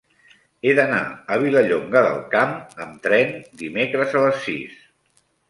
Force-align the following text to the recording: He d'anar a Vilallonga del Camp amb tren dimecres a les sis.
He 0.67 0.71
d'anar 0.77 1.01
a 1.35 1.37
Vilallonga 1.43 2.01
del 2.07 2.17
Camp 2.31 2.57
amb 2.87 2.99
tren 3.05 3.37
dimecres 3.61 4.19
a 4.23 4.27
les 4.27 4.43
sis. 4.49 4.83